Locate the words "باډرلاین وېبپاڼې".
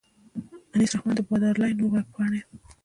1.27-2.41